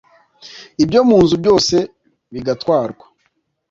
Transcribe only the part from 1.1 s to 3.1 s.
nzu byose bigatwarwa